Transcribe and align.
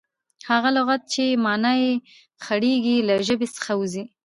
هغه 0.49 0.69
لغت، 0.77 1.01
چي 1.13 1.25
مانا 1.45 1.71
ئې 1.81 1.91
خړېږي، 2.43 2.97
له 3.07 3.15
ژبي 3.27 3.47
څخه 3.55 3.71
وځي. 3.79 4.03